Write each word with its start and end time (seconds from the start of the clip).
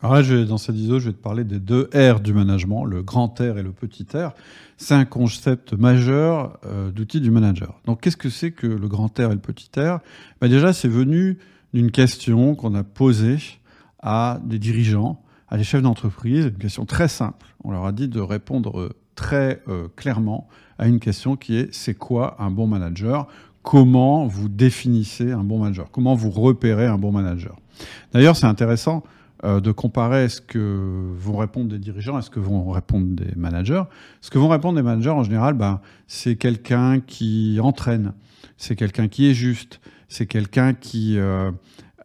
Alors 0.00 0.14
là, 0.14 0.44
dans 0.44 0.58
cette 0.58 0.76
vidéo, 0.76 1.00
je 1.00 1.06
vais 1.06 1.12
te 1.12 1.20
parler 1.20 1.42
des 1.42 1.58
deux 1.58 1.90
R 1.92 2.20
du 2.20 2.32
management, 2.32 2.84
le 2.84 3.02
grand 3.02 3.34
R 3.40 3.58
et 3.58 3.64
le 3.64 3.72
petit 3.72 4.06
R. 4.14 4.30
C'est 4.76 4.94
un 4.94 5.04
concept 5.04 5.72
majeur 5.72 6.56
euh, 6.66 6.92
d'outils 6.92 7.20
du 7.20 7.32
manager. 7.32 7.80
Donc, 7.84 8.00
qu'est-ce 8.00 8.16
que 8.16 8.30
c'est 8.30 8.52
que 8.52 8.68
le 8.68 8.86
grand 8.86 9.08
R 9.18 9.32
et 9.32 9.34
le 9.34 9.38
petit 9.38 9.68
R? 9.76 9.98
Ben 10.40 10.48
Déjà, 10.48 10.72
c'est 10.72 10.86
venu 10.86 11.38
d'une 11.74 11.90
question 11.90 12.54
qu'on 12.54 12.76
a 12.76 12.84
posée 12.84 13.38
à 14.00 14.40
des 14.44 14.60
dirigeants, 14.60 15.20
à 15.48 15.56
des 15.56 15.64
chefs 15.64 15.82
d'entreprise, 15.82 16.44
une 16.44 16.58
question 16.58 16.84
très 16.84 17.08
simple. 17.08 17.46
On 17.64 17.72
leur 17.72 17.84
a 17.84 17.90
dit 17.90 18.06
de 18.06 18.20
répondre 18.20 18.94
très 19.16 19.62
euh, 19.66 19.88
clairement 19.96 20.46
à 20.78 20.86
une 20.86 21.00
question 21.00 21.34
qui 21.34 21.56
est 21.56 21.74
c'est 21.74 21.94
quoi 21.94 22.36
un 22.38 22.52
bon 22.52 22.68
manager? 22.68 23.26
Comment 23.64 24.28
vous 24.28 24.48
définissez 24.48 25.32
un 25.32 25.42
bon 25.42 25.58
manager? 25.58 25.90
Comment 25.90 26.14
vous 26.14 26.30
repérez 26.30 26.86
un 26.86 26.98
bon 26.98 27.10
manager? 27.10 27.56
D'ailleurs, 28.12 28.36
c'est 28.36 28.46
intéressant 28.46 29.02
euh, 29.02 29.17
de 29.44 29.70
comparer 29.70 30.28
ce 30.28 30.40
que 30.40 31.12
vont 31.16 31.36
répondre 31.36 31.68
des 31.68 31.78
dirigeants 31.78 32.18
et 32.18 32.22
ce 32.22 32.30
que 32.30 32.40
vont 32.40 32.70
répondre 32.70 33.06
des 33.14 33.34
managers. 33.36 33.84
Ce 34.20 34.30
que 34.30 34.38
vont 34.38 34.48
répondre 34.48 34.76
des 34.76 34.82
managers, 34.82 35.10
en 35.10 35.22
général, 35.22 35.54
ben, 35.54 35.80
c'est 36.08 36.36
quelqu'un 36.36 37.00
qui 37.00 37.58
entraîne, 37.62 38.14
c'est 38.56 38.74
quelqu'un 38.74 39.08
qui 39.08 39.30
est 39.30 39.34
juste, 39.34 39.80
c'est 40.08 40.26
quelqu'un 40.26 40.74
qui, 40.74 41.18
euh, 41.18 41.52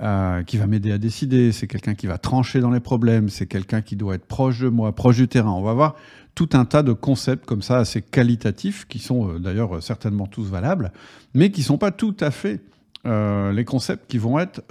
euh, 0.02 0.44
qui 0.44 0.58
va 0.58 0.68
m'aider 0.68 0.92
à 0.92 0.98
décider, 0.98 1.52
c'est 1.52 1.68
quelqu'un 1.68 1.96
qui 1.96 2.06
va 2.06 2.18
trancher 2.18 2.60
dans 2.60 2.72
les 2.72 2.80
problèmes, 2.80 3.30
c'est 3.30 3.48
quelqu'un 3.48 3.82
qui 3.82 3.96
doit 3.96 4.16
être 4.16 4.26
proche 4.26 4.60
de 4.60 4.70
moi, 4.70 4.94
proche 4.94 5.18
du 5.18 5.28
terrain. 5.28 5.52
On 5.52 5.64
va 5.64 5.74
voir 5.74 5.96
tout 6.36 6.50
un 6.54 6.66
tas 6.66 6.84
de 6.84 6.94
concepts 6.94 7.46
comme 7.46 7.62
ça 7.62 7.78
assez 7.78 8.02
qualitatifs, 8.02 8.86
qui 8.88 9.00
sont 9.00 9.40
d'ailleurs 9.40 9.82
certainement 9.82 10.28
tous 10.28 10.46
valables, 10.46 10.92
mais 11.34 11.52
qui 11.52 11.62
ne 11.62 11.66
sont 11.66 11.78
pas 11.78 11.92
tout 11.92 12.16
à 12.20 12.32
fait 12.32 12.62
les 13.06 13.66
concepts 13.66 14.10
qui 14.10 14.18
vont 14.18 14.40
être 14.40 14.62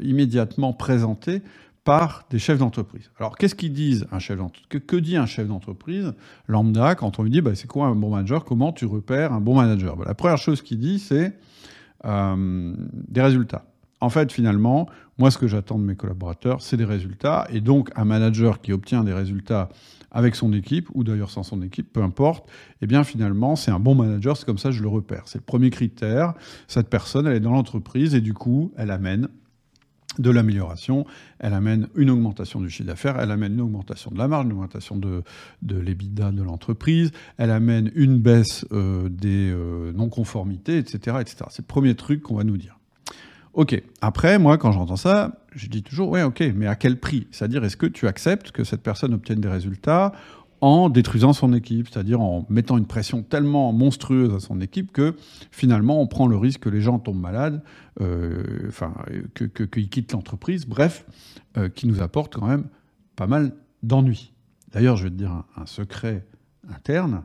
immédiatement 0.00 0.72
présentés 0.72 1.42
par 1.84 2.24
des 2.30 2.38
chefs 2.38 2.58
d'entreprise. 2.58 3.10
Alors, 3.18 3.36
qu'est-ce 3.36 3.54
qu'ils 3.54 3.72
disent 3.72 4.06
un 4.12 4.18
chef 4.18 4.38
que, 4.68 4.78
que, 4.78 4.96
dit 4.96 5.16
un 5.16 5.26
chef 5.26 5.48
d'entreprise 5.48 6.12
lambda 6.46 6.94
quand 6.94 7.18
on 7.18 7.22
lui 7.22 7.30
dit 7.30 7.40
bah, 7.40 7.54
c'est 7.54 7.66
quoi 7.66 7.86
un 7.86 7.94
bon 7.94 8.10
manager 8.10 8.44
Comment 8.44 8.72
tu 8.72 8.84
repères 8.84 9.32
un 9.32 9.40
bon 9.40 9.54
manager? 9.54 9.96
Bah, 9.96 10.04
La 10.06 10.14
première 10.14 10.38
chose 10.38 10.62
qu'il 10.62 10.78
dit, 10.78 10.98
c'est 10.98 11.36
euh, 12.04 12.74
des 12.92 13.22
résultats. 13.22 13.64
En 14.00 14.08
fait, 14.08 14.32
finalement, 14.32 14.88
moi, 15.18 15.30
ce 15.30 15.38
que 15.38 15.46
j'attends 15.46 15.78
de 15.78 15.84
mes 15.84 15.96
collaborateurs, 15.96 16.62
c'est 16.62 16.78
des 16.78 16.84
résultats. 16.84 17.46
Et 17.50 17.60
donc, 17.60 17.90
un 17.96 18.06
manager 18.06 18.60
qui 18.60 18.72
obtient 18.72 19.04
des 19.04 19.12
résultats 19.12 19.68
avec 20.10 20.34
son 20.34 20.52
équipe, 20.52 20.88
ou 20.94 21.04
d'ailleurs 21.04 21.30
sans 21.30 21.42
son 21.42 21.62
équipe, 21.62 21.92
peu 21.92 22.02
importe, 22.02 22.48
eh 22.80 22.86
bien, 22.86 23.04
finalement, 23.04 23.56
c'est 23.56 23.70
un 23.70 23.78
bon 23.78 23.94
manager. 23.94 24.36
C'est 24.36 24.46
comme 24.46 24.58
ça 24.58 24.70
que 24.70 24.74
je 24.74 24.82
le 24.82 24.88
repère. 24.88 25.22
C'est 25.26 25.38
le 25.38 25.44
premier 25.44 25.70
critère. 25.70 26.34
Cette 26.68 26.88
personne, 26.88 27.26
elle 27.26 27.36
est 27.36 27.40
dans 27.40 27.52
l'entreprise 27.52 28.14
et 28.14 28.20
du 28.20 28.32
coup, 28.32 28.72
elle 28.76 28.90
amène 28.90 29.28
de 30.18 30.30
l'amélioration, 30.30 31.06
elle 31.38 31.54
amène 31.54 31.88
une 31.94 32.10
augmentation 32.10 32.60
du 32.60 32.68
chiffre 32.68 32.88
d'affaires, 32.88 33.18
elle 33.20 33.30
amène 33.30 33.54
une 33.54 33.60
augmentation 33.60 34.10
de 34.10 34.18
la 34.18 34.28
marge, 34.28 34.46
une 34.46 34.52
augmentation 34.52 34.96
de, 34.96 35.22
de 35.62 35.78
l'EBITDA 35.78 36.32
de 36.32 36.42
l'entreprise, 36.42 37.12
elle 37.38 37.50
amène 37.50 37.90
une 37.94 38.18
baisse 38.18 38.66
euh, 38.72 39.08
des 39.08 39.50
euh, 39.50 39.92
non-conformités, 39.92 40.78
etc., 40.78 41.18
etc. 41.20 41.36
C'est 41.50 41.62
le 41.62 41.66
premier 41.66 41.94
truc 41.94 42.22
qu'on 42.22 42.34
va 42.34 42.44
nous 42.44 42.56
dire. 42.56 42.78
Ok, 43.52 43.82
après, 44.00 44.38
moi, 44.38 44.58
quand 44.58 44.70
j'entends 44.70 44.96
ça, 44.96 45.40
je 45.52 45.66
dis 45.66 45.82
toujours, 45.82 46.10
ouais, 46.10 46.22
ok, 46.22 46.40
mais 46.54 46.66
à 46.66 46.76
quel 46.76 47.00
prix? 47.00 47.26
C'est-à-dire, 47.32 47.64
est-ce 47.64 47.76
que 47.76 47.86
tu 47.86 48.06
acceptes 48.06 48.52
que 48.52 48.62
cette 48.62 48.82
personne 48.82 49.12
obtienne 49.12 49.40
des 49.40 49.48
résultats 49.48 50.12
en 50.60 50.90
détruisant 50.90 51.32
son 51.32 51.52
équipe, 51.52 51.88
c'est-à-dire 51.88 52.20
en 52.20 52.46
mettant 52.48 52.76
une 52.76 52.86
pression 52.86 53.22
tellement 53.22 53.72
monstrueuse 53.72 54.34
à 54.34 54.40
son 54.40 54.60
équipe 54.60 54.92
que 54.92 55.14
finalement 55.50 56.00
on 56.00 56.06
prend 56.06 56.26
le 56.26 56.36
risque 56.36 56.60
que 56.60 56.68
les 56.68 56.80
gens 56.80 56.98
tombent 56.98 57.20
malades, 57.20 57.62
euh, 58.00 58.66
enfin 58.68 58.94
qu'ils 59.34 59.50
que, 59.50 59.64
quittent 59.64 60.12
l'entreprise, 60.12 60.66
bref, 60.66 61.06
euh, 61.56 61.68
qui 61.68 61.86
nous 61.86 62.02
apporte 62.02 62.34
quand 62.34 62.46
même 62.46 62.66
pas 63.16 63.26
mal 63.26 63.54
d'ennuis. 63.82 64.32
D'ailleurs, 64.72 64.96
je 64.96 65.04
vais 65.04 65.10
te 65.10 65.16
dire 65.16 65.32
un, 65.32 65.44
un 65.56 65.66
secret 65.66 66.26
interne. 66.68 67.24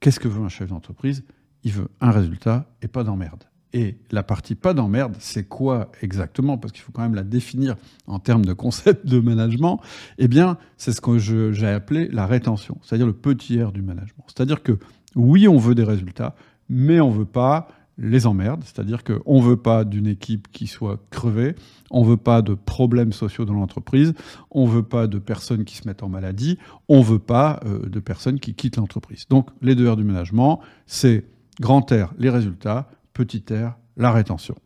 Qu'est-ce 0.00 0.20
que 0.20 0.28
veut 0.28 0.44
un 0.44 0.48
chef 0.48 0.68
d'entreprise? 0.68 1.24
Il 1.64 1.72
veut 1.72 1.88
un 2.00 2.10
résultat 2.10 2.70
et 2.82 2.88
pas 2.88 3.04
d'emmerde. 3.04 3.44
Et 3.74 3.96
la 4.12 4.22
partie 4.22 4.54
pas 4.54 4.72
d'emmerde, 4.72 5.16
c'est 5.18 5.48
quoi 5.48 5.90
exactement? 6.00 6.56
Parce 6.58 6.72
qu'il 6.72 6.82
faut 6.82 6.92
quand 6.92 7.02
même 7.02 7.16
la 7.16 7.24
définir 7.24 7.74
en 8.06 8.20
termes 8.20 8.44
de 8.44 8.52
concept 8.52 9.04
de 9.04 9.18
management. 9.18 9.80
Eh 10.16 10.28
bien, 10.28 10.58
c'est 10.76 10.92
ce 10.92 11.00
que 11.00 11.18
j'ai 11.18 11.66
appelé 11.66 12.08
la 12.12 12.24
rétention, 12.24 12.78
c'est-à-dire 12.82 13.08
le 13.08 13.12
petit 13.12 13.60
R 13.60 13.72
du 13.72 13.82
management. 13.82 14.24
C'est-à-dire 14.28 14.62
que 14.62 14.78
oui, 15.16 15.48
on 15.48 15.58
veut 15.58 15.74
des 15.74 15.82
résultats, 15.82 16.36
mais 16.68 17.00
on 17.00 17.10
ne 17.10 17.18
veut 17.18 17.24
pas 17.24 17.66
les 17.98 18.26
emmerdes, 18.26 18.62
c'est-à-dire 18.64 19.02
qu'on 19.02 19.40
ne 19.40 19.44
veut 19.44 19.56
pas 19.56 19.84
d'une 19.84 20.06
équipe 20.06 20.48
qui 20.52 20.68
soit 20.68 21.00
crevée, 21.10 21.56
on 21.90 22.04
ne 22.04 22.10
veut 22.10 22.16
pas 22.16 22.42
de 22.42 22.54
problèmes 22.54 23.12
sociaux 23.12 23.44
dans 23.44 23.54
l'entreprise, 23.54 24.14
on 24.52 24.66
ne 24.66 24.70
veut 24.70 24.82
pas 24.84 25.08
de 25.08 25.18
personnes 25.18 25.64
qui 25.64 25.76
se 25.76 25.88
mettent 25.88 26.04
en 26.04 26.08
maladie, 26.08 26.58
on 26.88 26.98
ne 26.98 27.04
veut 27.04 27.18
pas 27.18 27.60
euh, 27.66 27.88
de 27.88 28.00
personnes 28.00 28.38
qui 28.38 28.54
quittent 28.54 28.76
l'entreprise. 28.76 29.26
Donc 29.28 29.48
les 29.62 29.74
deux 29.74 29.90
R 29.90 29.96
du 29.96 30.04
management, 30.04 30.60
c'est 30.86 31.24
grand 31.60 31.88
R, 31.90 32.12
les 32.18 32.30
résultats, 32.30 32.88
petit 33.14 33.44
r, 33.50 33.76
la 33.96 34.12
rétention. 34.12 34.56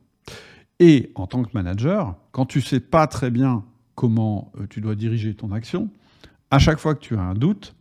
Et 0.81 1.13
en 1.15 1.27
tant 1.27 1.43
que 1.43 1.51
manager, 1.55 2.17
quand 2.33 2.47
tu 2.47 2.61
sais 2.61 2.81
pas 2.81 3.07
très 3.07 3.31
bien 3.31 3.65
comment 3.95 4.53
euh, 4.59 4.67
tu 4.69 4.81
dois 4.81 4.95
diriger 4.95 5.35
ton 5.35 5.53
action, 5.53 5.91
à 6.51 6.59
chaque 6.59 6.79
fois 6.79 6.95
que 6.95 7.01
tu 7.01 7.17
as 7.17 7.21
un 7.21 7.35
doute, 7.35 7.75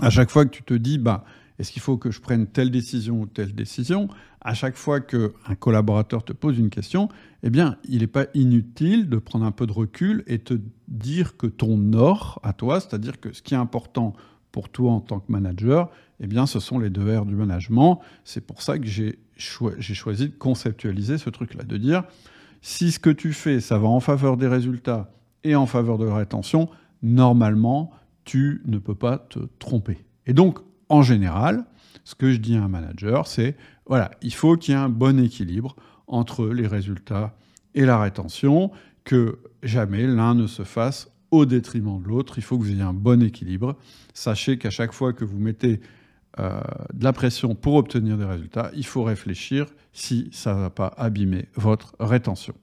à 0.00 0.10
chaque 0.10 0.30
fois 0.30 0.44
que 0.44 0.50
tu 0.50 0.62
te 0.62 0.74
dis, 0.74 0.98
bah, 0.98 1.24
est-ce 1.58 1.70
qu'il 1.70 1.82
faut 1.82 1.96
que 1.96 2.10
je 2.10 2.20
prenne 2.20 2.46
telle 2.46 2.70
décision 2.70 3.20
ou 3.20 3.26
telle 3.26 3.54
décision 3.54 4.08
À 4.40 4.54
chaque 4.54 4.76
fois 4.76 5.00
qu'un 5.00 5.54
collaborateur 5.58 6.24
te 6.24 6.32
pose 6.32 6.58
une 6.58 6.70
question, 6.70 7.08
eh 7.42 7.50
bien, 7.50 7.76
il 7.84 8.00
n'est 8.00 8.06
pas 8.06 8.26
inutile 8.34 9.08
de 9.08 9.18
prendre 9.18 9.44
un 9.44 9.52
peu 9.52 9.66
de 9.66 9.72
recul 9.72 10.24
et 10.26 10.38
te 10.38 10.54
dire 10.88 11.36
que 11.36 11.46
ton 11.46 11.92
or 11.92 12.40
à 12.42 12.52
toi, 12.52 12.80
c'est-à-dire 12.80 13.20
que 13.20 13.32
ce 13.32 13.42
qui 13.42 13.54
est 13.54 13.58
important 13.58 14.14
pour 14.50 14.68
toi 14.70 14.92
en 14.92 15.00
tant 15.00 15.20
que 15.20 15.30
manager, 15.30 15.90
eh 16.20 16.26
bien, 16.26 16.46
ce 16.46 16.60
sont 16.60 16.78
les 16.78 16.90
deux 16.90 17.16
R 17.16 17.26
du 17.26 17.34
management. 17.34 18.00
C'est 18.24 18.46
pour 18.46 18.62
ça 18.62 18.78
que 18.78 18.86
j'ai 18.86 19.18
choisi 19.42 20.28
de 20.28 20.34
conceptualiser 20.36 21.18
ce 21.18 21.30
truc-là, 21.30 21.64
de 21.64 21.76
dire 21.76 22.04
si 22.60 22.92
ce 22.92 22.98
que 22.98 23.10
tu 23.10 23.32
fais, 23.32 23.60
ça 23.60 23.78
va 23.78 23.88
en 23.88 24.00
faveur 24.00 24.36
des 24.36 24.46
résultats 24.46 25.12
et 25.44 25.54
en 25.54 25.66
faveur 25.66 25.98
de 25.98 26.04
la 26.04 26.14
rétention, 26.14 26.68
normalement, 27.02 27.90
tu 28.24 28.62
ne 28.66 28.78
peux 28.78 28.94
pas 28.94 29.18
te 29.18 29.40
tromper. 29.58 29.98
Et 30.26 30.32
donc, 30.32 30.60
en 30.88 31.02
général, 31.02 31.64
ce 32.04 32.14
que 32.14 32.30
je 32.30 32.36
dis 32.36 32.56
à 32.56 32.62
un 32.62 32.68
manager, 32.68 33.26
c'est 33.26 33.56
voilà, 33.86 34.12
il 34.22 34.32
faut 34.32 34.56
qu'il 34.56 34.74
y 34.74 34.76
ait 34.76 34.80
un 34.80 34.88
bon 34.88 35.18
équilibre 35.22 35.74
entre 36.06 36.46
les 36.46 36.66
résultats 36.66 37.34
et 37.74 37.84
la 37.84 37.98
rétention, 37.98 38.70
que 39.04 39.40
jamais 39.62 40.06
l'un 40.06 40.34
ne 40.34 40.46
se 40.46 40.62
fasse 40.62 41.10
au 41.30 41.46
détriment 41.46 42.00
de 42.00 42.08
l'autre. 42.08 42.34
Il 42.36 42.42
faut 42.42 42.58
que 42.58 42.62
vous 42.62 42.70
ayez 42.70 42.82
un 42.82 42.92
bon 42.92 43.22
équilibre. 43.22 43.76
Sachez 44.14 44.58
qu'à 44.58 44.70
chaque 44.70 44.92
fois 44.92 45.12
que 45.12 45.24
vous 45.24 45.38
mettez 45.38 45.80
de 46.38 47.04
la 47.04 47.12
pression 47.12 47.54
pour 47.54 47.74
obtenir 47.74 48.16
des 48.16 48.24
résultats, 48.24 48.70
il 48.74 48.86
faut 48.86 49.02
réfléchir 49.02 49.66
si 49.92 50.28
ça 50.32 50.54
ne 50.54 50.60
va 50.60 50.70
pas 50.70 50.92
abîmer 50.96 51.46
votre 51.56 51.94
rétention. 52.00 52.54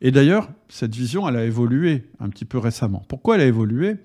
Et 0.00 0.10
d'ailleurs, 0.10 0.48
cette 0.68 0.94
vision, 0.94 1.28
elle 1.28 1.36
a 1.36 1.44
évolué 1.44 2.08
un 2.18 2.28
petit 2.28 2.44
peu 2.44 2.58
récemment. 2.58 3.04
Pourquoi 3.06 3.36
elle 3.36 3.42
a 3.42 3.46
évolué? 3.46 3.96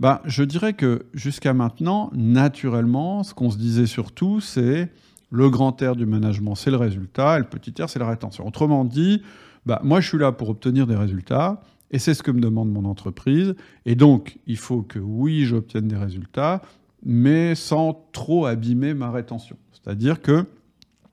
Ben, 0.00 0.20
Je 0.26 0.42
dirais 0.42 0.74
que 0.74 1.06
jusqu'à 1.14 1.54
maintenant, 1.54 2.10
naturellement, 2.14 3.22
ce 3.22 3.32
qu'on 3.32 3.50
se 3.50 3.56
disait 3.56 3.86
surtout, 3.86 4.40
c'est 4.40 4.90
le 5.30 5.48
grand 5.48 5.80
R 5.80 5.96
du 5.96 6.04
management, 6.04 6.54
c'est 6.54 6.70
le 6.70 6.76
résultat, 6.76 7.36
et 7.36 7.38
le 7.38 7.46
petit 7.46 7.82
R, 7.82 7.88
c'est 7.88 7.98
la 7.98 8.08
rétention. 8.08 8.46
Autrement 8.46 8.84
dit, 8.84 9.22
ben, 9.64 9.78
moi, 9.82 10.00
je 10.00 10.08
suis 10.08 10.18
là 10.18 10.30
pour 10.30 10.50
obtenir 10.50 10.86
des 10.86 10.94
résultats, 10.94 11.62
et 11.90 11.98
c'est 11.98 12.12
ce 12.12 12.22
que 12.22 12.30
me 12.30 12.40
demande 12.40 12.70
mon 12.70 12.84
entreprise. 12.84 13.54
Et 13.86 13.94
donc, 13.94 14.38
il 14.46 14.58
faut 14.58 14.82
que 14.82 14.98
oui, 14.98 15.46
j'obtienne 15.46 15.88
des 15.88 15.96
résultats, 15.96 16.60
mais 17.06 17.54
sans 17.54 18.08
trop 18.10 18.46
abîmer 18.46 18.92
ma 18.92 19.12
rétention. 19.12 19.56
C'est-à-dire 19.72 20.20
que 20.20 20.44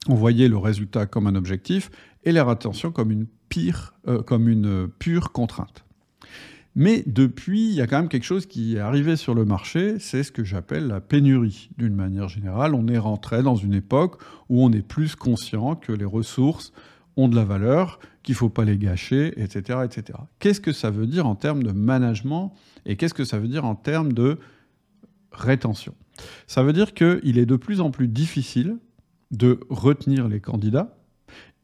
on 0.08 0.14
voyait 0.14 0.48
le 0.48 0.58
résultat 0.58 1.06
comme 1.06 1.28
un 1.28 1.36
objectif 1.36 1.90
et 2.24 2.32
la 2.32 2.44
rétention 2.44 2.90
comme 2.90 3.12
une, 3.12 3.26
pire, 3.48 3.94
euh, 4.08 4.20
comme 4.20 4.48
une 4.48 4.88
pure 4.98 5.30
contrainte. 5.30 5.84
Mais 6.74 7.04
depuis, 7.06 7.68
il 7.68 7.74
y 7.74 7.80
a 7.80 7.86
quand 7.86 7.98
même 7.98 8.08
quelque 8.08 8.24
chose 8.24 8.46
qui 8.46 8.74
est 8.74 8.80
arrivé 8.80 9.14
sur 9.14 9.34
le 9.34 9.44
marché, 9.44 10.00
c'est 10.00 10.24
ce 10.24 10.32
que 10.32 10.42
j'appelle 10.42 10.88
la 10.88 11.00
pénurie. 11.00 11.70
D'une 11.78 11.94
manière 11.94 12.28
générale, 12.28 12.74
on 12.74 12.88
est 12.88 12.98
rentré 12.98 13.44
dans 13.44 13.54
une 13.54 13.74
époque 13.74 14.20
où 14.48 14.64
on 14.64 14.72
est 14.72 14.82
plus 14.82 15.14
conscient 15.14 15.76
que 15.76 15.92
les 15.92 16.04
ressources 16.04 16.72
ont 17.16 17.28
de 17.28 17.36
la 17.36 17.44
valeur, 17.44 18.00
qu'il 18.24 18.32
ne 18.32 18.38
faut 18.38 18.48
pas 18.48 18.64
les 18.64 18.76
gâcher, 18.76 19.40
etc. 19.40 19.78
etc. 19.84 20.18
Qu'est-ce 20.40 20.60
que 20.60 20.72
ça 20.72 20.90
veut 20.90 21.06
dire 21.06 21.28
en 21.28 21.36
termes 21.36 21.62
de 21.62 21.70
management 21.70 22.52
et 22.84 22.96
qu'est-ce 22.96 23.14
que 23.14 23.24
ça 23.24 23.38
veut 23.38 23.46
dire 23.46 23.64
en 23.64 23.76
termes 23.76 24.12
de 24.12 24.38
rétention. 25.34 25.94
Ça 26.46 26.62
veut 26.62 26.72
dire 26.72 26.94
qu'il 26.94 27.38
est 27.38 27.46
de 27.46 27.56
plus 27.56 27.80
en 27.80 27.90
plus 27.90 28.08
difficile 28.08 28.78
de 29.30 29.60
retenir 29.68 30.28
les 30.28 30.40
candidats 30.40 30.96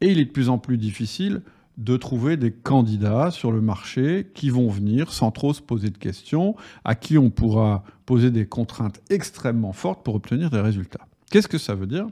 et 0.00 0.10
il 0.10 0.18
est 0.18 0.24
de 0.24 0.30
plus 0.30 0.48
en 0.48 0.58
plus 0.58 0.78
difficile 0.78 1.42
de 1.78 1.96
trouver 1.96 2.36
des 2.36 2.52
candidats 2.52 3.30
sur 3.30 3.52
le 3.52 3.60
marché 3.60 4.30
qui 4.34 4.50
vont 4.50 4.68
venir 4.68 5.12
sans 5.12 5.30
trop 5.30 5.54
se 5.54 5.62
poser 5.62 5.88
de 5.88 5.96
questions, 5.96 6.54
à 6.84 6.94
qui 6.94 7.16
on 7.16 7.30
pourra 7.30 7.84
poser 8.04 8.30
des 8.30 8.46
contraintes 8.46 9.00
extrêmement 9.08 9.72
fortes 9.72 10.04
pour 10.04 10.14
obtenir 10.14 10.50
des 10.50 10.60
résultats. 10.60 11.06
Qu'est-ce 11.30 11.48
que 11.48 11.58
ça 11.58 11.74
veut 11.74 11.86
dire? 11.86 12.06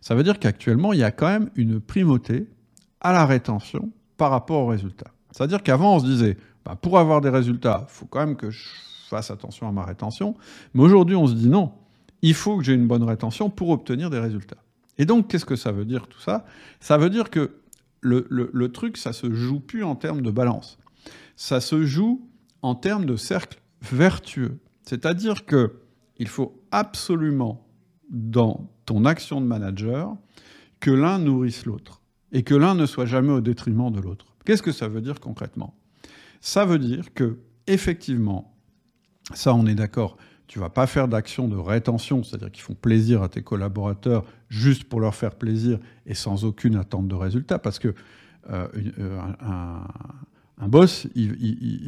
Ça 0.00 0.14
veut 0.14 0.24
dire 0.24 0.38
qu'actuellement, 0.38 0.92
il 0.92 0.98
y 0.98 1.04
a 1.04 1.10
quand 1.10 1.28
même 1.28 1.50
une 1.54 1.80
primauté 1.80 2.48
à 3.00 3.12
la 3.12 3.24
rétention 3.24 3.90
par 4.16 4.30
rapport 4.30 4.62
aux 4.62 4.66
résultats. 4.66 5.12
C'est-à-dire 5.30 5.62
qu'avant, 5.62 5.96
on 5.96 6.00
se 6.00 6.06
disait, 6.06 6.36
bah, 6.64 6.76
pour 6.80 6.98
avoir 6.98 7.20
des 7.20 7.30
résultats, 7.30 7.86
il 7.88 7.92
faut 7.92 8.06
quand 8.06 8.20
même 8.20 8.36
que 8.36 8.50
je 8.50 8.68
fasse 9.08 9.30
attention 9.30 9.68
à 9.68 9.72
ma 9.72 9.84
rétention. 9.84 10.34
Mais 10.74 10.82
aujourd'hui, 10.82 11.16
on 11.16 11.26
se 11.26 11.34
dit 11.34 11.48
non, 11.48 11.72
il 12.22 12.34
faut 12.34 12.56
que 12.56 12.64
j'ai 12.64 12.74
une 12.74 12.86
bonne 12.86 13.02
rétention 13.02 13.50
pour 13.50 13.70
obtenir 13.70 14.10
des 14.10 14.18
résultats. 14.18 14.62
Et 14.98 15.06
donc, 15.06 15.28
qu'est-ce 15.28 15.44
que 15.44 15.56
ça 15.56 15.72
veut 15.72 15.84
dire 15.84 16.06
tout 16.06 16.20
ça? 16.20 16.46
Ça 16.80 16.98
veut 16.98 17.10
dire 17.10 17.30
que 17.30 17.56
le, 18.00 18.26
le, 18.30 18.72
truc, 18.72 18.96
ça 18.96 19.12
se 19.12 19.32
joue 19.32 19.60
plus 19.60 19.82
en 19.82 19.96
termes 19.96 20.22
de 20.22 20.30
balance. 20.30 20.78
Ça 21.36 21.60
se 21.60 21.84
joue 21.84 22.28
en 22.62 22.74
termes 22.74 23.06
de 23.06 23.16
cercle 23.16 23.60
vertueux. 23.82 24.58
C'est-à-dire 24.84 25.46
que 25.46 25.80
il 26.18 26.28
faut 26.28 26.62
absolument, 26.70 27.66
dans 28.10 28.70
ton 28.86 29.04
action 29.04 29.40
de 29.40 29.46
manager, 29.46 30.14
que 30.80 30.90
l'un 30.90 31.18
nourrisse 31.18 31.66
l'autre 31.66 32.02
et 32.32 32.42
que 32.42 32.54
l'un 32.54 32.74
ne 32.74 32.86
soit 32.86 33.06
jamais 33.06 33.32
au 33.32 33.40
détriment 33.40 33.90
de 33.90 34.00
l'autre. 34.00 34.26
Qu'est-ce 34.44 34.62
que 34.62 34.72
ça 34.72 34.88
veut 34.88 35.00
dire 35.00 35.20
concrètement? 35.20 35.74
Ça 36.40 36.64
veut 36.66 36.78
dire 36.78 37.14
que, 37.14 37.38
effectivement, 37.66 38.53
ça 39.32 39.54
on 39.54 39.66
est 39.66 39.74
d'accord, 39.74 40.16
tu 40.46 40.58
vas 40.58 40.68
pas 40.68 40.86
faire 40.86 41.08
d'actions 41.08 41.48
de 41.48 41.56
rétention, 41.56 42.22
c'est-à-dire 42.22 42.50
qui 42.50 42.60
font 42.60 42.74
plaisir 42.74 43.22
à 43.22 43.28
tes 43.28 43.42
collaborateurs 43.42 44.24
juste 44.48 44.84
pour 44.84 45.00
leur 45.00 45.14
faire 45.14 45.34
plaisir 45.34 45.78
et 46.06 46.14
sans 46.14 46.44
aucune 46.44 46.76
attente 46.76 47.08
de 47.08 47.14
résultat, 47.14 47.58
parce 47.58 47.78
que 47.78 47.94
euh, 48.50 48.68
euh, 48.98 49.20
un, 49.40 50.68
boss, 50.68 51.06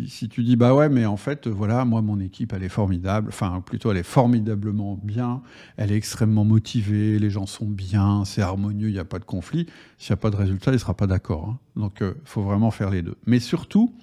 si 0.08 0.28
tu 0.28 0.42
dis 0.42 0.56
bah 0.56 0.74
ouais, 0.74 0.88
mais 0.88 1.06
en 1.06 1.16
fait, 1.16 1.48
voilà, 1.48 1.84
moi 1.84 2.02
mon 2.02 2.18
équipe 2.18 2.52
elle 2.52 2.62
est 2.62 2.70
formidable, 2.70 3.28
enfin 3.28 3.62
plutôt 3.64 3.90
elle 3.90 3.98
est 3.98 4.02
formidablement 4.02 4.98
bien, 5.02 5.42
elle 5.76 5.92
est 5.92 5.96
extrêmement 5.96 6.44
motivée, 6.44 7.18
les 7.18 7.30
gens 7.30 7.46
sont 7.46 7.66
bien, 7.66 8.24
c'est 8.24 8.42
harmonieux, 8.42 8.88
il 8.88 8.92
n'y 8.92 8.98
a 8.98 9.04
pas 9.04 9.18
de 9.18 9.24
conflit. 9.24 9.66
S'il 9.98 10.12
n'y 10.12 10.14
a 10.14 10.16
pas 10.16 10.30
de 10.30 10.36
résultat, 10.36 10.72
il 10.72 10.80
sera 10.80 10.94
pas 10.94 11.06
d'accord. 11.06 11.48
Hein. 11.48 11.58
Donc 11.76 11.98
il 12.00 12.06
euh, 12.06 12.14
faut 12.24 12.42
vraiment 12.42 12.70
faire 12.70 12.90
les 12.90 13.02
deux. 13.02 13.16
Mais 13.26 13.38
surtout, 13.38 13.94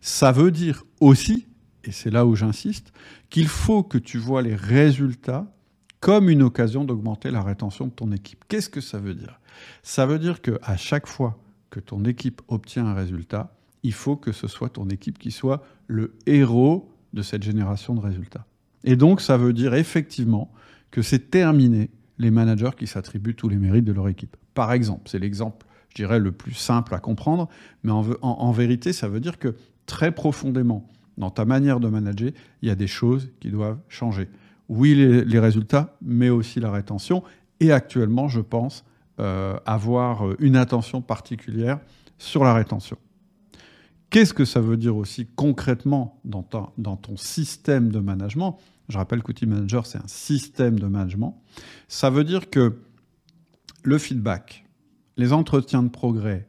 ça 0.00 0.32
veut 0.32 0.50
dire 0.50 0.84
aussi, 1.00 1.46
et 1.86 1.92
c'est 1.92 2.10
là 2.10 2.26
où 2.26 2.34
j'insiste, 2.34 2.92
qu'il 3.30 3.48
faut 3.48 3.82
que 3.82 3.98
tu 3.98 4.18
vois 4.18 4.42
les 4.42 4.54
résultats 4.54 5.52
comme 6.00 6.28
une 6.28 6.42
occasion 6.42 6.84
d'augmenter 6.84 7.30
la 7.30 7.42
rétention 7.42 7.86
de 7.86 7.92
ton 7.92 8.12
équipe. 8.12 8.44
Qu'est-ce 8.48 8.68
que 8.68 8.80
ça 8.80 8.98
veut 8.98 9.14
dire? 9.14 9.40
Ça 9.82 10.06
veut 10.06 10.18
dire 10.18 10.42
que 10.42 10.58
à 10.62 10.76
chaque 10.76 11.06
fois 11.06 11.38
que 11.70 11.80
ton 11.80 12.04
équipe 12.04 12.42
obtient 12.48 12.86
un 12.86 12.94
résultat, 12.94 13.56
il 13.82 13.92
faut 13.92 14.16
que 14.16 14.32
ce 14.32 14.46
soit 14.46 14.68
ton 14.68 14.88
équipe 14.88 15.18
qui 15.18 15.30
soit 15.30 15.62
le 15.86 16.14
héros 16.26 16.92
de 17.12 17.22
cette 17.22 17.42
génération 17.42 17.94
de 17.94 18.00
résultats. 18.00 18.46
Et 18.84 18.96
donc, 18.96 19.20
ça 19.20 19.36
veut 19.36 19.52
dire 19.52 19.74
effectivement 19.74 20.52
que 20.90 21.02
c'est 21.02 21.30
terminé 21.30 21.90
les 22.18 22.30
managers 22.30 22.70
qui 22.76 22.86
s'attribuent 22.86 23.34
tous 23.34 23.48
les 23.48 23.56
mérites 23.56 23.84
de 23.84 23.92
leur 23.92 24.08
équipe. 24.08 24.36
Par 24.54 24.72
exemple, 24.72 25.02
c'est 25.06 25.18
l'exemple, 25.18 25.66
je 25.90 25.96
dirais, 25.96 26.18
le 26.18 26.32
plus 26.32 26.54
simple 26.54 26.94
à 26.94 26.98
comprendre, 26.98 27.48
mais 27.82 27.92
en, 27.92 28.52
vérité, 28.52 28.92
ça 28.92 29.08
veut 29.08 29.20
dire 29.20 29.38
que 29.38 29.56
très 29.86 30.12
profondément, 30.12 30.88
dans 31.18 31.30
ta 31.30 31.44
manière 31.44 31.80
de 31.80 31.88
manager, 31.88 32.30
il 32.62 32.68
y 32.68 32.70
a 32.70 32.74
des 32.74 32.86
choses 32.86 33.30
qui 33.40 33.50
doivent 33.50 33.78
changer. 33.88 34.28
Oui, 34.68 34.94
les, 34.94 35.38
résultats, 35.38 35.96
mais 36.02 36.28
aussi 36.28 36.60
la 36.60 36.70
rétention. 36.70 37.22
Et 37.60 37.72
actuellement, 37.72 38.28
je 38.28 38.40
pense 38.40 38.84
euh, 39.20 39.56
avoir 39.64 40.24
une 40.40 40.56
attention 40.56 41.00
particulière 41.00 41.78
sur 42.18 42.44
la 42.44 42.52
rétention. 42.52 42.98
Qu'est-ce 44.10 44.34
que 44.34 44.44
ça 44.44 44.60
veut 44.60 44.76
dire 44.76 44.96
aussi 44.96 45.26
concrètement 45.26 46.20
dans, 46.24 46.42
ton 46.42 47.16
système 47.16 47.90
de 47.90 47.98
management? 48.00 48.58
Je 48.88 48.98
rappelle 48.98 49.22
qu'Outil 49.22 49.46
Manager, 49.46 49.84
c'est 49.84 49.98
un 49.98 50.06
système 50.06 50.78
de 50.78 50.86
management. 50.86 51.40
Ça 51.88 52.08
veut 52.08 52.24
dire 52.24 52.50
que 52.50 52.78
le 53.82 53.98
feedback, 53.98 54.64
les 55.16 55.32
entretiens 55.32 55.82
de 55.82 55.88
progrès 55.88 56.48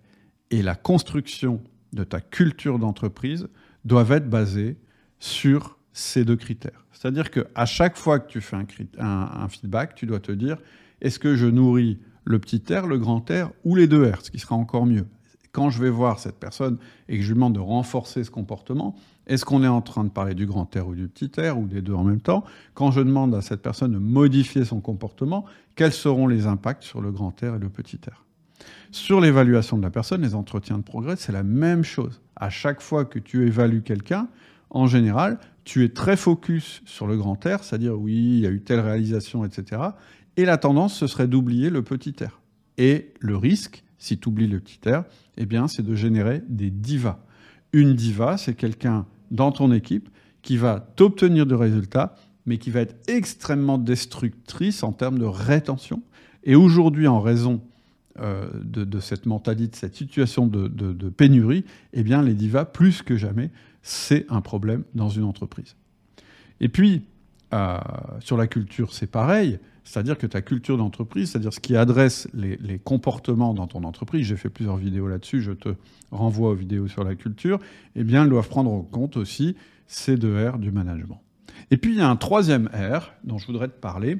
et 0.51 0.61
la 0.61 0.75
construction 0.75 1.61
de 1.93 2.03
ta 2.03 2.21
culture 2.21 2.79
d'entreprise 2.79 3.47
doivent 3.85 4.11
être 4.11 4.29
basés 4.29 4.77
sur 5.19 5.77
ces 5.93 6.25
deux 6.25 6.35
critères. 6.35 6.85
C'est-à-dire 6.91 7.31
qu'à 7.31 7.65
chaque 7.65 7.97
fois 7.97 8.19
que 8.19 8.27
tu 8.27 8.41
fais 8.41 8.57
un, 8.99 9.47
feedback, 9.49 9.95
tu 9.95 10.05
dois 10.05 10.19
te 10.19 10.31
dire 10.31 10.57
est-ce 11.01 11.19
que 11.19 11.35
je 11.35 11.45
nourris 11.45 11.99
le 12.25 12.39
petit 12.39 12.61
R, 12.73 12.87
le 12.87 12.97
grand 12.97 13.29
R 13.29 13.51
ou 13.63 13.75
les 13.75 13.87
deux 13.87 14.09
R, 14.09 14.21
ce 14.21 14.31
qui 14.31 14.39
sera 14.39 14.55
encore 14.55 14.85
mieux? 14.85 15.05
Quand 15.51 15.69
je 15.69 15.81
vais 15.81 15.89
voir 15.89 16.19
cette 16.19 16.37
personne 16.37 16.77
et 17.07 17.17
que 17.17 17.23
je 17.23 17.29
lui 17.29 17.35
demande 17.35 17.53
de 17.53 17.59
renforcer 17.59 18.23
ce 18.23 18.29
comportement, 18.29 18.95
est-ce 19.25 19.43
qu'on 19.43 19.63
est 19.63 19.67
en 19.67 19.81
train 19.81 20.03
de 20.03 20.09
parler 20.09 20.35
du 20.35 20.45
grand 20.45 20.69
R 20.75 20.87
ou 20.87 20.95
du 20.95 21.07
petit 21.07 21.31
R 21.39 21.57
ou 21.57 21.65
des 21.65 21.81
deux 21.81 21.93
en 21.93 22.03
même 22.03 22.21
temps? 22.21 22.43
Quand 22.73 22.91
je 22.91 23.01
demande 23.01 23.33
à 23.33 23.41
cette 23.41 23.61
personne 23.61 23.93
de 23.93 23.97
modifier 23.97 24.65
son 24.65 24.81
comportement, 24.81 25.45
quels 25.75 25.93
seront 25.93 26.27
les 26.27 26.45
impacts 26.45 26.83
sur 26.83 27.01
le 27.01 27.11
grand 27.11 27.31
R 27.41 27.55
et 27.55 27.59
le 27.59 27.69
petit 27.69 27.99
R? 28.07 28.26
Sur 28.91 29.21
l'évaluation 29.21 29.77
de 29.77 29.83
la 29.83 29.89
personne, 29.89 30.21
les 30.21 30.35
entretiens 30.35 30.77
de 30.77 30.83
progrès, 30.83 31.15
c'est 31.17 31.31
la 31.31 31.43
même 31.43 31.83
chose. 31.83 32.21
À 32.35 32.49
chaque 32.49 32.81
fois 32.81 33.05
que 33.05 33.19
tu 33.19 33.45
évalues 33.45 33.81
quelqu'un, 33.81 34.27
en 34.69 34.87
général, 34.87 35.39
tu 35.63 35.83
es 35.83 35.89
très 35.89 36.17
focus 36.17 36.81
sur 36.85 37.07
le 37.07 37.17
grand 37.17 37.35
R, 37.35 37.63
c'est-à-dire 37.63 37.99
oui, 37.99 38.13
il 38.15 38.39
y 38.39 38.47
a 38.47 38.49
eu 38.49 38.61
telle 38.61 38.79
réalisation, 38.79 39.45
etc. 39.45 39.81
Et 40.37 40.45
la 40.45 40.57
tendance, 40.57 40.95
ce 40.95 41.07
serait 41.07 41.27
d'oublier 41.27 41.69
le 41.69 41.81
petit 41.81 42.15
R. 42.23 42.41
Et 42.77 43.13
le 43.19 43.35
risque, 43.35 43.83
si 43.97 44.17
tu 44.17 44.29
oublies 44.29 44.47
le 44.47 44.59
petit 44.59 44.79
R, 44.89 45.03
eh 45.37 45.45
bien, 45.45 45.67
c'est 45.67 45.83
de 45.83 45.95
générer 45.95 46.43
des 46.47 46.69
divas. 46.69 47.19
Une 47.73 47.95
diva, 47.95 48.37
c'est 48.37 48.53
quelqu'un 48.53 49.05
dans 49.31 49.51
ton 49.51 49.71
équipe 49.71 50.09
qui 50.41 50.57
va 50.57 50.79
t'obtenir 50.95 51.45
de 51.45 51.55
résultats, 51.55 52.15
mais 52.45 52.57
qui 52.57 52.69
va 52.69 52.81
être 52.81 52.95
extrêmement 53.09 53.77
destructrice 53.77 54.83
en 54.83 54.93
termes 54.93 55.19
de 55.19 55.25
rétention. 55.25 56.01
Et 56.43 56.55
aujourd'hui, 56.55 57.07
en 57.07 57.19
raison 57.19 57.61
euh, 58.19 58.47
de, 58.63 58.99
cette 58.99 59.25
mentalité, 59.25 59.67
de 59.71 59.75
cette 59.75 59.95
situation 59.95 60.47
de, 60.47 61.09
pénurie, 61.09 61.65
eh 61.93 62.03
bien, 62.03 62.21
les 62.21 62.33
divas, 62.33 62.65
plus 62.65 63.01
que 63.01 63.15
jamais, 63.15 63.51
c'est 63.81 64.25
un 64.29 64.41
problème 64.41 64.83
dans 64.95 65.09
une 65.09 65.23
entreprise. 65.23 65.75
Et 66.59 66.69
puis, 66.69 67.03
euh, 67.53 67.77
sur 68.19 68.37
la 68.37 68.47
culture, 68.47 68.93
c'est 68.93 69.09
pareil. 69.09 69.59
C'est-à-dire 69.83 70.17
que 70.17 70.27
ta 70.27 70.41
culture 70.41 70.77
d'entreprise, 70.77 71.31
c'est-à-dire 71.31 71.53
ce 71.53 71.61
qui 71.61 71.77
adresse 71.77 72.27
les, 72.33 72.79
comportements 72.79 73.53
dans 73.53 73.67
ton 73.67 73.83
entreprise, 73.83 74.25
j'ai 74.25 74.35
fait 74.35 74.49
plusieurs 74.49 74.75
vidéos 74.75 75.07
là-dessus, 75.07 75.41
je 75.41 75.53
te 75.53 75.69
renvoie 76.11 76.49
aux 76.49 76.55
vidéos 76.55 76.87
sur 76.87 77.05
la 77.05 77.15
culture, 77.15 77.59
eh 77.95 78.03
bien, 78.03 78.23
elles 78.23 78.29
doivent 78.29 78.49
prendre 78.49 78.71
en 78.71 78.81
compte 78.81 79.15
aussi 79.15 79.55
ces 79.85 80.17
deux 80.17 80.49
R 80.49 80.57
du 80.57 80.71
management. 80.71 81.21
Et 81.71 81.77
puis, 81.77 81.93
il 81.93 81.99
y 81.99 82.01
a 82.01 82.09
un 82.09 82.17
troisième 82.17 82.67
R 82.67 83.13
dont 83.23 83.37
je 83.37 83.47
voudrais 83.47 83.69
te 83.69 83.79
parler 83.79 84.17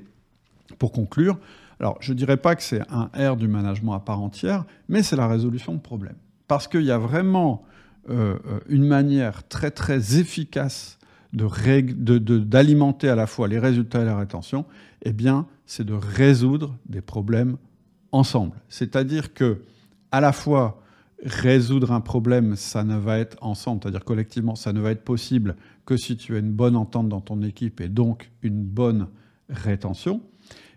pour 0.80 0.94
conclure. 0.94 1.38
Alors, 1.80 1.98
je 2.00 2.14
ne 2.14 2.18
dirais 2.18 2.38
pas 2.38 2.56
que 2.56 2.64
c'est 2.64 2.82
un 2.90 3.10
R 3.16 3.38
du 3.38 3.48
management 3.48 3.94
à 3.94 4.00
part 4.00 4.22
entière, 4.22 4.66
mais 4.90 5.04
c'est 5.04 5.16
la 5.16 5.28
résolution 5.28 5.74
de 5.74 5.80
problèmes. 5.80 6.18
Parce 6.48 6.68
qu'il 6.68 6.84
y 6.84 6.92
a 6.92 6.98
vraiment 6.98 7.64
euh, 8.10 8.38
euh, 8.48 8.60
une 8.68 8.86
manière 8.86 9.48
très, 9.48 9.72
très 9.72 10.18
efficace 10.18 10.98
d'alimenter 11.34 13.10
à 13.10 13.16
la 13.16 13.28
fois 13.28 13.48
les 13.48 13.60
résultats 13.60 14.02
et 14.02 14.06
la 14.06 14.18
rétention, 14.18 14.66
eh 15.04 15.14
bien, 15.14 15.46
c'est 15.66 15.84
de 15.84 15.94
résoudre 15.94 16.78
des 16.88 17.02
problèmes 17.02 17.58
ensemble. 18.12 18.56
C'est-à-dire 18.70 19.34
que, 19.34 19.62
à 20.12 20.22
la 20.22 20.32
fois, 20.32 20.82
résoudre 21.24 21.92
un 21.92 22.00
problème, 22.00 22.56
ça 22.56 22.84
ne 22.84 22.96
va 22.96 23.20
être 23.20 23.38
ensemble, 23.42 23.82
c'est-à-dire 23.84 24.06
collectivement, 24.06 24.56
ça 24.56 24.72
ne 24.74 24.80
va 24.80 24.92
être 24.92 25.04
possible 25.04 25.56
que 25.86 25.98
si 25.98 26.16
tu 26.16 26.36
as 26.36 26.40
une 26.40 26.52
bonne 26.52 26.76
entente 26.76 27.10
dans 27.10 27.22
ton 27.22 27.42
équipe 27.42 27.82
et 27.82 27.90
donc 27.90 28.32
une 28.42 28.64
bonne 28.64 29.08
rétention. 29.50 30.22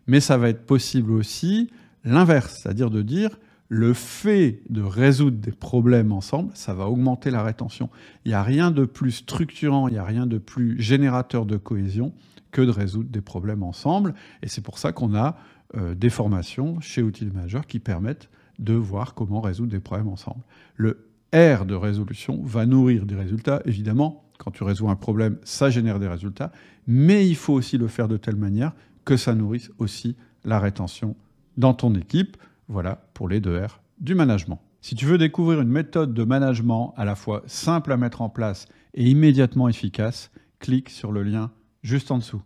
Mais 0.06 0.20
ça 0.20 0.36
va 0.36 0.48
être 0.48 0.66
possible 0.66 1.12
aussi 1.12 1.70
l'inverse, 2.04 2.60
c'est-à-dire 2.62 2.90
de 2.90 3.02
dire 3.02 3.38
le 3.68 3.94
fait 3.94 4.62
de 4.68 4.82
résoudre 4.82 5.38
des 5.38 5.52
problèmes 5.52 6.10
ensemble, 6.10 6.50
ça 6.54 6.74
va 6.74 6.88
augmenter 6.88 7.30
la 7.30 7.44
rétention. 7.44 7.88
Il 8.24 8.30
n'y 8.30 8.34
a 8.34 8.42
rien 8.42 8.72
de 8.72 8.84
plus 8.84 9.12
structurant, 9.12 9.86
il 9.86 9.92
n'y 9.92 9.98
a 9.98 10.04
rien 10.04 10.26
de 10.26 10.38
plus 10.38 10.80
générateur 10.80 11.46
de 11.46 11.56
cohésion 11.56 12.12
que 12.50 12.62
de 12.62 12.70
résoudre 12.70 13.10
des 13.10 13.20
problèmes 13.20 13.62
ensemble. 13.62 14.14
Et 14.42 14.48
c'est 14.48 14.60
pour 14.60 14.78
ça 14.78 14.90
qu'on 14.92 15.14
a 15.14 15.36
euh, 15.76 15.94
des 15.94 16.10
formations 16.10 16.80
chez 16.80 17.00
Outils 17.00 17.26
Manager 17.26 17.64
qui 17.64 17.78
permettent 17.78 18.28
de 18.58 18.74
voir 18.74 19.14
comment 19.14 19.40
résoudre 19.40 19.70
des 19.70 19.78
problèmes 19.78 20.08
ensemble. 20.08 20.42
Le 20.74 21.06
R 21.32 21.64
de 21.64 21.76
résolution 21.76 22.42
va 22.42 22.66
nourrir 22.66 23.06
des 23.06 23.14
résultats. 23.14 23.62
Évidemment, 23.66 24.24
quand 24.38 24.50
tu 24.50 24.64
résous 24.64 24.88
un 24.88 24.96
problème, 24.96 25.38
ça 25.44 25.70
génère 25.70 26.00
des 26.00 26.08
résultats, 26.08 26.50
mais 26.88 27.28
il 27.28 27.36
faut 27.36 27.52
aussi 27.52 27.78
le 27.78 27.86
faire 27.86 28.08
de 28.08 28.16
telle 28.16 28.36
manière 28.36 28.72
que 29.04 29.16
ça 29.16 29.34
nourrisse 29.34 29.70
aussi 29.78 30.16
la 30.44 30.58
rétention 30.58 31.16
dans 31.56 31.74
ton 31.74 31.94
équipe. 31.94 32.36
Voilà 32.68 33.08
pour 33.14 33.28
les 33.28 33.40
deux 33.40 33.58
R 33.58 33.80
du 33.98 34.14
management. 34.14 34.60
Si 34.80 34.94
tu 34.94 35.04
veux 35.04 35.18
découvrir 35.18 35.60
une 35.60 35.68
méthode 35.68 36.14
de 36.14 36.24
management 36.24 36.94
à 36.96 37.04
la 37.04 37.14
fois 37.14 37.42
simple 37.46 37.92
à 37.92 37.96
mettre 37.96 38.22
en 38.22 38.30
place 38.30 38.66
et 38.94 39.04
immédiatement 39.04 39.68
efficace, 39.68 40.30
clique 40.58 40.88
sur 40.88 41.12
le 41.12 41.22
lien 41.22 41.50
juste 41.82 42.10
en 42.10 42.18
dessous. 42.18 42.42